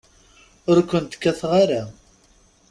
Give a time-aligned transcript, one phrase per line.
[0.69, 1.81] Ur kent-kkateɣ ara.